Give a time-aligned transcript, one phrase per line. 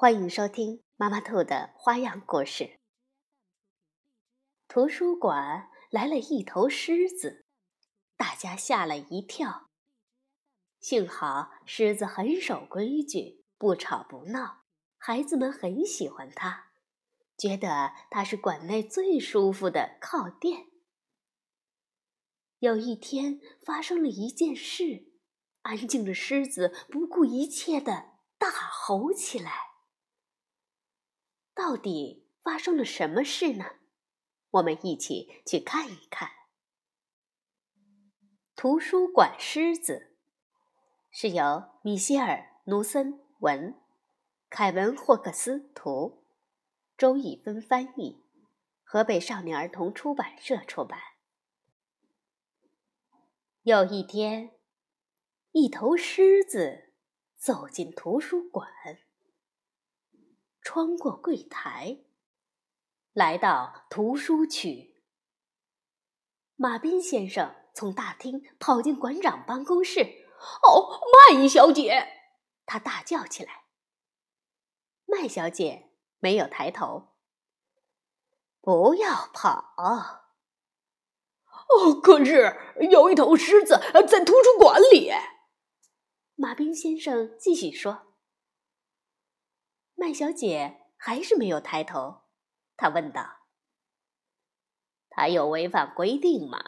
[0.00, 2.80] 欢迎收听妈妈兔的花样故事。
[4.66, 7.44] 图书馆来了一头狮子，
[8.16, 9.68] 大家吓了一跳。
[10.80, 14.62] 幸好狮子很守规矩，不吵不闹，
[14.96, 16.70] 孩子们很喜欢它，
[17.36, 20.68] 觉得它是馆内最舒服的靠垫。
[22.60, 25.12] 有一天发生了一件事，
[25.60, 29.68] 安静的狮子不顾一切的大吼起来。
[31.60, 33.66] 到底发生了什么事呢？
[34.48, 36.30] 我们一起去看一看。
[38.56, 40.16] 图书馆狮子
[41.10, 43.78] 是由米歇尔·卢森文、
[44.48, 46.24] 凯文·霍克斯图、
[46.96, 48.24] 周以芬翻译，
[48.82, 50.98] 河北少年儿童出版社出版。
[53.64, 54.54] 有一天，
[55.52, 56.94] 一头狮子
[57.36, 58.66] 走进图书馆。
[60.62, 61.98] 穿过柜台，
[63.12, 65.02] 来到图书区。
[66.56, 70.26] 马彬先生从大厅跑进馆长办公室。
[70.62, 72.06] “哦，麦小姐！”
[72.66, 73.64] 他大叫起来。
[75.06, 77.14] 麦小姐没有抬头。
[78.60, 79.74] “不要跑
[81.70, 82.56] ！”“哦，可是
[82.90, 85.10] 有一头狮子在图书馆里。”
[86.36, 88.09] 马彬先生继续说。
[90.00, 92.22] 麦小姐还是没有抬头，
[92.74, 93.40] 她问道
[95.10, 96.58] ：“他有违反规定吗？”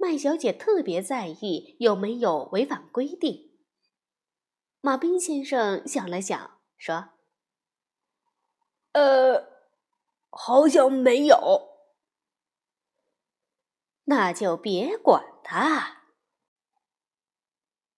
[0.00, 3.60] 麦小姐特别在意有没有违反规定。
[4.80, 7.10] 马彬先生想了想，说
[8.92, 9.68] ：“呃，
[10.30, 11.68] 好像没有。”
[14.04, 16.04] 那就别管他。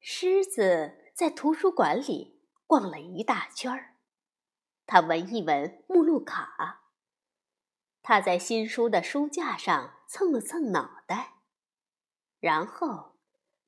[0.00, 2.33] 狮子在图书馆里。
[2.66, 3.96] 逛了一大圈儿，
[4.86, 6.82] 他闻一闻目录卡。
[8.02, 11.34] 他在新书的书架上蹭了蹭脑袋，
[12.38, 13.16] 然后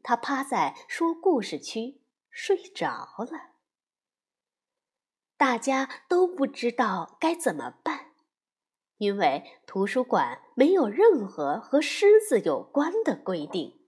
[0.02, 3.52] 他趴在说故事区睡着了。
[5.38, 8.12] 大家都不知道该怎么办，
[8.96, 13.80] 因为图书馆没有任何和狮子有关的规定。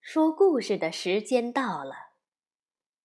[0.00, 2.05] 说故事的时间到了。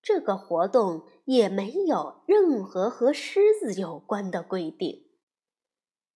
[0.01, 5.07] 这个活动也没有任何和狮子有关的规定。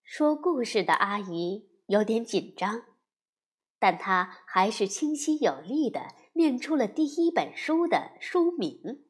[0.03, 2.85] 说故事的阿姨有点紧张，
[3.79, 9.05] 但她还是清晰有力的念出了第一本书的书名。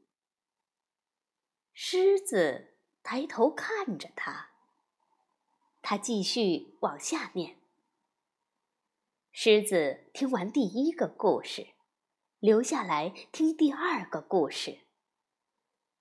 [1.74, 4.52] 狮子抬头看着他，
[5.82, 7.58] 他继续往下念。
[9.32, 11.75] 狮子听完第一个故事。
[12.46, 14.82] 留下来听第二个故事。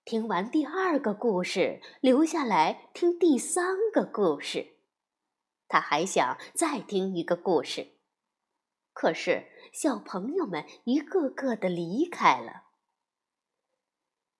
[0.04, 4.76] 听完第二个故事，留下来听第三个故事。
[5.68, 7.96] 他还想再听一个故事，
[8.92, 12.64] 可是小朋友们一个个的离开了。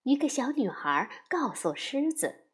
[0.02, 2.50] 一个小女孩告诉狮子：“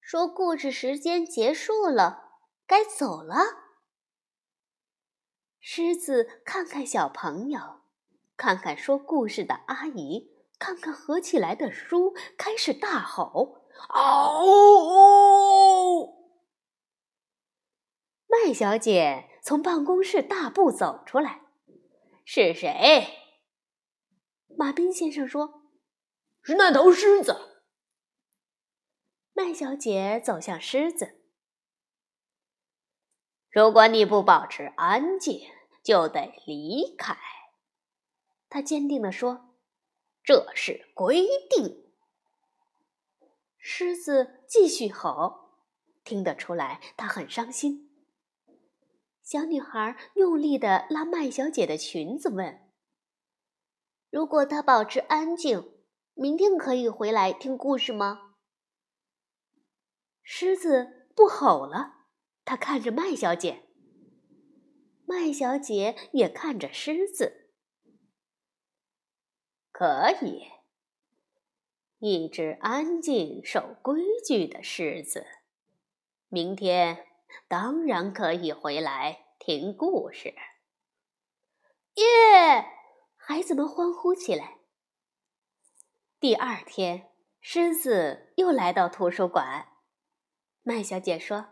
[0.00, 2.38] 说故事时间结束了，
[2.68, 3.34] 该走了。”
[5.58, 7.78] 狮子看看小朋友。
[8.38, 14.46] 看看说故事的阿姨，看看合起来的书，开始大吼：“嗷！”
[18.30, 21.40] 麦小姐从办公室大步走出来
[22.24, 23.08] ：“是谁？”
[24.56, 25.64] 马彬先生说
[26.40, 27.64] ：“是那头狮子。”
[29.34, 31.20] 麦小姐走向狮子
[33.50, 35.40] ：“如果你不保持安静，
[35.82, 37.16] 就得离开。”
[38.48, 39.54] 他坚定地说
[40.24, 41.84] ：“这是规定。”
[43.58, 45.50] 狮子继续吼，
[46.04, 47.90] 听得出来他很伤心。
[49.22, 52.70] 小女孩用力地拉麦小姐的裙子，问
[54.08, 55.70] ：“如果她保持安静，
[56.14, 58.36] 明天可以回来听故事吗？”
[60.24, 62.06] 狮子不吼了，
[62.46, 63.64] 他看着麦小姐，
[65.04, 67.37] 麦小姐也看着狮子。
[69.78, 70.50] 可以，
[72.00, 75.24] 一只安静守规矩的狮子。
[76.26, 77.06] 明天
[77.46, 80.34] 当然可以回来听故事。
[81.94, 82.66] 耶！
[83.14, 84.58] 孩子们欢呼起来。
[86.18, 89.68] 第二天，狮子又来到图书馆。
[90.64, 91.46] 麦小姐说：“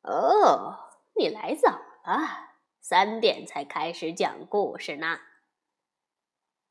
[0.00, 0.78] 哦，
[1.14, 1.72] 你来早
[2.06, 5.20] 了，三点才开始讲故事呢。”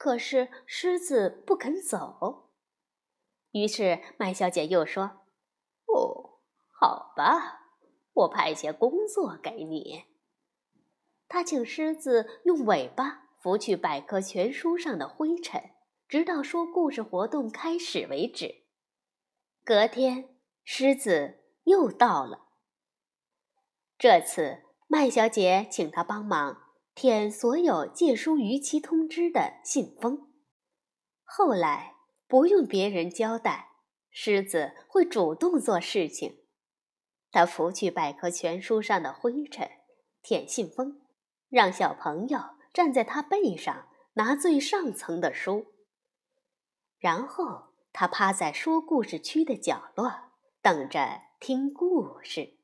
[0.01, 2.49] 可是狮子不肯走。
[3.51, 5.21] 于是麦小姐又说
[5.85, 6.39] ：“哦，
[6.71, 7.67] 好吧，
[8.11, 10.05] 我派些工作给你。”
[11.29, 15.69] 她请狮子用尾巴拂去百科全书上的灰尘，
[16.07, 18.63] 直到说故事活动开始为止。
[19.63, 22.47] 隔天，狮子又到了。
[23.99, 26.70] 这次麦小姐请他帮忙。
[27.01, 30.31] 舔所有借书逾期通知的信封。
[31.23, 31.95] 后来
[32.27, 33.69] 不用别人交代，
[34.11, 36.43] 狮子会主动做事情。
[37.31, 39.67] 他拂去百科全书上的灰尘，
[40.21, 41.01] 舔信封，
[41.49, 42.39] 让小朋友
[42.71, 45.73] 站在他背上拿最上层的书。
[46.99, 52.59] 然后他趴在说故事区的角落，等着听故事。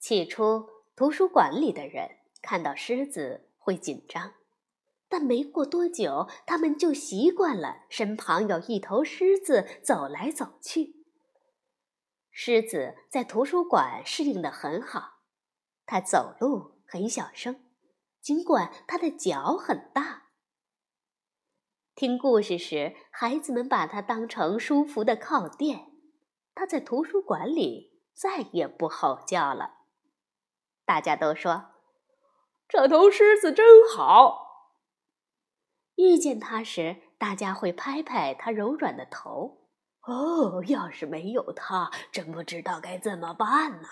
[0.00, 2.17] 起初，图书馆里的人。
[2.40, 4.34] 看到狮子会紧张，
[5.08, 11.04] 但没过多久，他们就习惯了身旁有一头狮子走来走去。
[12.30, 15.20] 狮子在图书馆适应的很好，
[15.84, 17.64] 它走路很小声，
[18.20, 20.28] 尽管它的脚很大。
[21.96, 25.90] 听故事时，孩子们把它当成舒服的靠垫，
[26.54, 29.78] 它在图书馆里再也不吼叫了。
[30.84, 31.77] 大家都说。
[32.68, 34.46] 这头狮子真好。
[35.96, 39.66] 遇见它时，大家会拍拍它柔软的头。
[40.02, 43.88] 哦，要是没有它，真不知道该怎么办呢。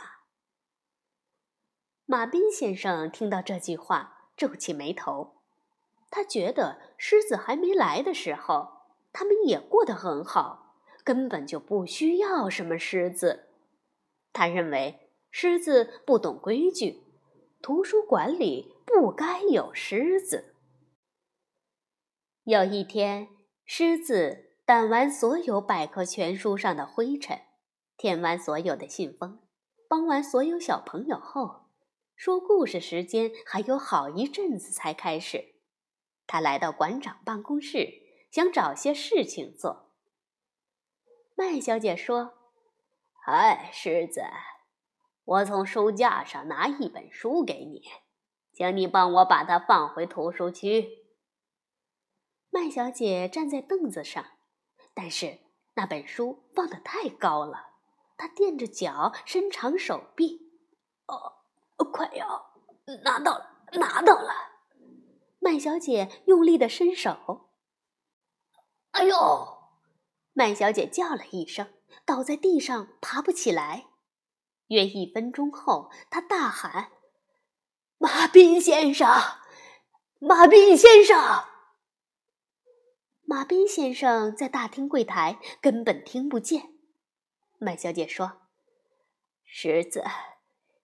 [2.04, 5.42] 马斌先生听到这句话，皱起眉头。
[6.08, 8.82] 他觉得狮子还没来的时候，
[9.12, 13.48] 他们也过得很好，根本就不需要什么狮子。
[14.32, 17.05] 他认为狮子不懂规矩。
[17.66, 20.54] 图书馆里不该有狮子。
[22.44, 23.26] 有一天，
[23.64, 27.40] 狮子掸完所有百科全书上的灰尘，
[27.96, 29.40] 填完所有的信封，
[29.88, 31.66] 帮完所有小朋友后，
[32.14, 35.56] 说故事时间还有好一阵子才开始。
[36.28, 37.94] 他来到馆长办公室，
[38.30, 39.90] 想找些事情做。
[41.34, 42.34] 麦小姐说
[43.26, 44.22] ：“嗨，狮子。”
[45.26, 47.82] 我从书架上拿一本书给你，
[48.52, 51.04] 请你帮我把它放回图书区。
[52.48, 54.24] 麦小姐站在凳子上，
[54.94, 55.40] 但是
[55.74, 57.70] 那本书放得太高了，
[58.16, 60.62] 她垫着脚，伸长手臂。
[61.08, 61.42] 哦，
[61.92, 62.52] 快要
[63.02, 64.30] 拿到了，拿到了！
[65.40, 67.50] 麦小姐用力的伸手。
[68.92, 69.16] 哎呦！
[70.32, 71.66] 麦小姐叫了一声，
[72.04, 73.86] 倒在地上，爬不起来。
[74.68, 76.90] 约一分钟后，他大喊
[77.98, 79.08] ：“马彬先生，
[80.18, 81.44] 马彬先生！”
[83.28, 86.74] 马彬先生在大厅柜台，根本听不见。
[87.58, 88.42] 麦小姐说
[89.44, 90.04] ：“狮子，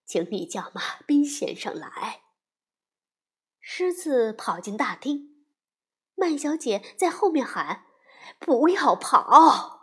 [0.05, 2.21] 请你叫马彬先生来。”
[3.59, 5.45] 狮子跑进大厅，
[6.15, 7.85] 麦小姐在后面喊
[8.39, 9.82] ：“不要跑！”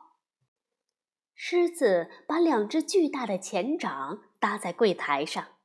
[1.43, 5.57] 狮子把两只巨大的前掌搭在柜台上，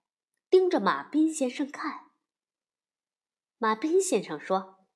[0.50, 2.12] 盯着马彬先生看。
[3.58, 4.88] 马彬先生说：“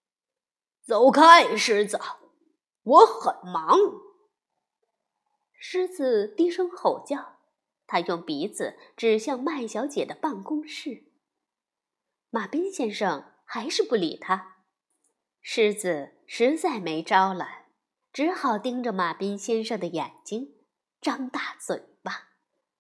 [0.82, 2.00] 走开，狮子，
[2.84, 3.78] 我很忙。”
[5.60, 7.40] 狮子低声吼叫，
[7.86, 11.12] 他用鼻子指向麦小姐的办公室。
[12.30, 14.64] 马彬先生还是不理他。
[15.42, 17.66] 狮子实在没招了，
[18.14, 20.56] 只好盯着马彬先生的眼睛。
[21.02, 22.30] 张大嘴巴，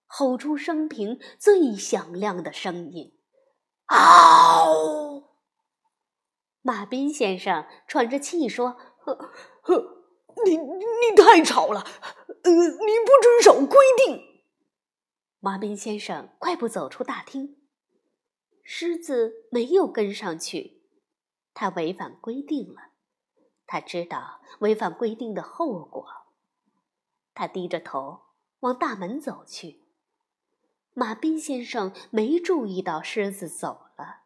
[0.06, 3.18] 吼出生平最响亮的声音
[3.88, 5.30] ：“嗷！”
[6.62, 9.16] 马斌先生喘着气说：“呵
[9.62, 10.04] 呵，
[10.46, 14.44] 你你太吵了，呃，你不遵守规定。”
[15.40, 17.58] 马斌先生快步走出大厅，
[18.62, 20.84] 狮子没有跟上去，
[21.54, 22.92] 他违反规定了，
[23.66, 26.06] 他知道违反规定的后果。
[27.39, 28.24] 他低着头
[28.60, 29.86] 往大门走去。
[30.93, 34.24] 马彬先生没注意到狮子走了，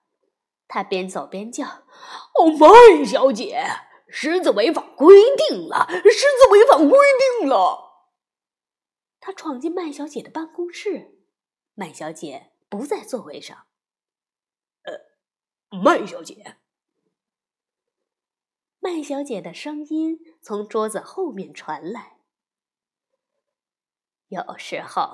[0.67, 1.85] 他边走边叫
[2.33, 3.63] ：“哦，麦小姐，
[4.07, 5.85] 狮子违反规定了！
[5.87, 6.97] 狮子违反规
[7.39, 8.09] 定了！
[9.19, 11.19] 他闯进麦小姐的办公室，
[11.75, 13.67] 麦小姐不在座位上。
[14.85, 16.57] 呃，麦小姐，
[18.79, 22.22] 麦小姐的声音从桌子后面传来。
[24.33, 25.11] 有时候，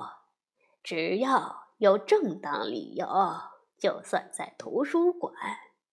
[0.82, 3.06] 只要有正当理由，
[3.76, 5.34] 就算在图书馆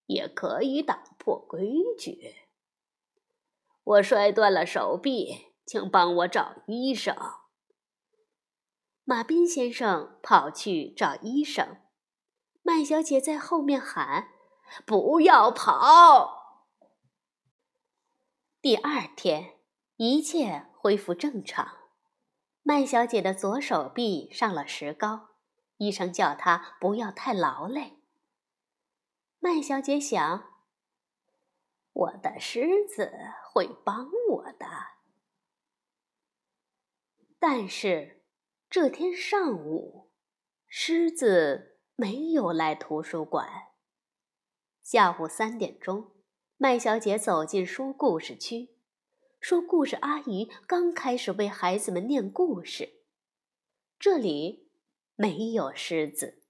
[0.05, 2.35] 也可以打破规矩。
[3.83, 7.13] 我摔断了手臂，请帮我找医生。
[9.03, 11.81] 马斌先生跑去找医生，
[12.61, 14.29] 麦小姐在后面喊
[14.87, 16.61] ：“不要跑！”
[18.61, 19.59] 第二天，
[19.97, 21.76] 一切恢复正常。
[22.67, 25.29] 麦小姐的左手臂上了石膏，
[25.77, 27.93] 医生叫她不要太劳累。
[29.39, 30.51] 麦小姐想。
[31.93, 33.09] 我的狮子
[33.53, 34.67] 会帮我的，
[37.39, 38.25] 但是
[38.69, 40.11] 这天上午，
[40.67, 43.47] 狮子没有来图书馆。
[44.83, 46.11] 下午三点钟，
[46.57, 48.76] 麦小姐走进书故事区，
[49.39, 53.03] 说：“故事阿姨刚开始为孩子们念故事。”
[53.99, 54.69] 这里
[55.15, 56.43] 没有狮子。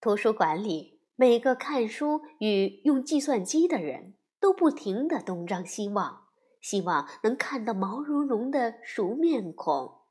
[0.00, 4.14] 图书馆里，每个看书与用计算机的人。
[4.40, 6.28] 都不停地东张西望，
[6.60, 10.02] 希望能看到毛茸茸的熟面孔。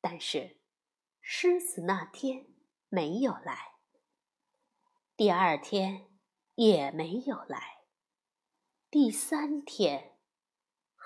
[0.00, 0.58] 但是，
[1.20, 2.46] 狮子那天
[2.88, 3.72] 没有来，
[5.16, 6.06] 第二天
[6.54, 7.80] 也没有来，
[8.88, 10.15] 第三天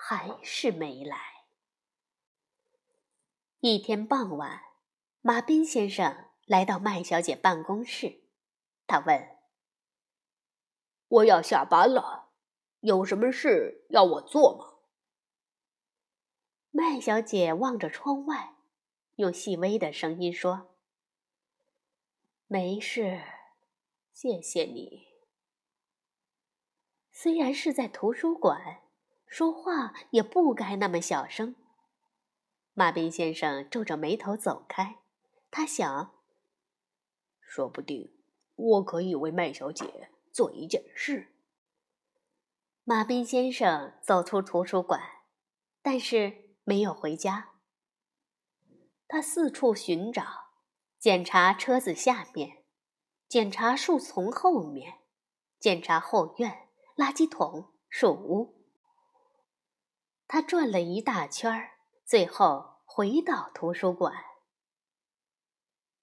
[0.03, 1.45] 还是没来。
[3.59, 4.59] 一天傍晚，
[5.21, 8.23] 马斌先生来到麦小姐办公室，
[8.87, 9.37] 他问。
[11.07, 12.31] 我要下班了，
[12.79, 14.79] 有什么事要我做吗？
[16.71, 18.55] 麦小姐望着窗外，
[19.17, 20.75] 用细微的声音说
[22.47, 23.21] ：“没事，
[24.11, 25.09] 谢谢你。”
[27.13, 28.81] 虽然是在图书馆，
[29.31, 31.55] 说话也不该那么小声。
[32.73, 34.97] 马斌先生皱着眉头走开，
[35.49, 36.13] 他想：
[37.39, 38.13] 说不定
[38.55, 40.11] 我可以为麦小姐。
[40.33, 41.35] 做一件事。
[42.85, 45.01] 马斌先生走出图书馆，
[45.81, 47.49] 但是没有回家。
[49.09, 50.23] 他四处寻找，
[50.97, 52.63] 检查车子下面，
[53.27, 54.99] 检查树丛后面，
[55.59, 58.60] 检查后院、垃圾桶、树屋。
[60.33, 61.71] 他转了一大圈儿，
[62.05, 64.13] 最后回到图书馆。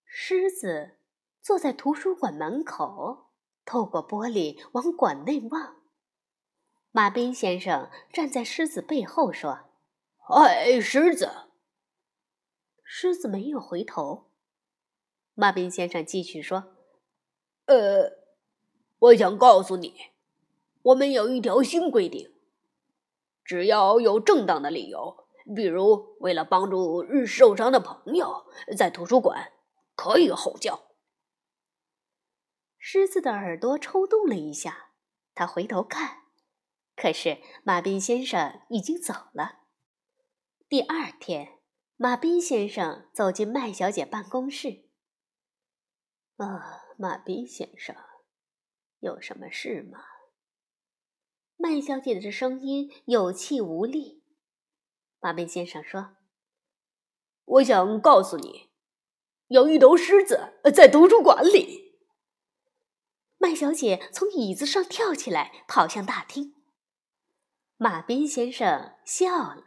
[0.04, 0.98] 狮子
[1.40, 3.30] 坐在图书馆门口。
[3.64, 5.76] 透过玻璃往馆内望，
[6.90, 9.70] 马斌先生站在狮子背后说
[10.28, 11.48] ：“哎，狮子！”
[12.84, 14.30] 狮子没有回头。
[15.32, 16.76] 马斌先生继续说
[17.64, 18.12] ：“呃，
[18.98, 19.94] 我想告诉你，
[20.82, 22.37] 我们有一条新规定：
[23.48, 25.26] 只要有正当的理由，
[25.56, 28.44] 比如为了帮助日受伤的朋友，
[28.76, 29.54] 在图书馆
[29.96, 30.90] 可以吼叫。”
[32.76, 34.90] 狮子的耳朵抽动了一下，
[35.34, 36.24] 他回头看，
[36.94, 39.60] 可是马斌先生已经走了。
[40.68, 41.60] 第二天，
[41.96, 44.90] 马斌先生走进麦小姐办公室。
[46.36, 47.96] 啊，马斌先生，
[48.98, 50.17] 有什么事吗？
[51.60, 54.22] 麦小姐的声音有气无力。
[55.18, 56.16] 马斌先生说
[57.44, 58.70] ：“我想告诉你，
[59.48, 61.98] 有一头狮子在图书馆里。”
[63.38, 66.54] 麦小姐从椅子上跳起来，跑向大厅。
[67.76, 69.64] 马斌先生笑了，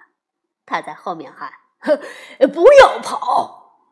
[0.65, 1.51] 他在后面喊
[2.53, 3.89] ：“不要跑！”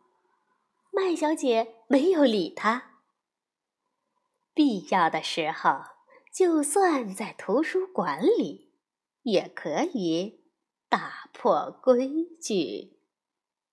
[0.92, 3.02] 麦小姐没有理他。
[4.54, 5.82] 必要的时候，
[6.32, 8.74] 就算在图书馆里，
[9.24, 10.46] 也可以
[10.88, 13.00] 打破规矩。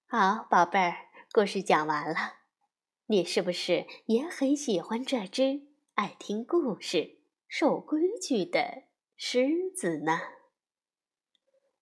[0.07, 0.97] 好，宝贝儿，
[1.33, 2.35] 故事讲完了，
[3.07, 5.69] 你是不是也很喜欢这只？
[5.95, 8.85] 爱听故事、守规矩的
[9.17, 10.21] 狮子呢？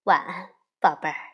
[0.04, 0.50] 晚安，
[0.81, 1.34] 宝贝儿。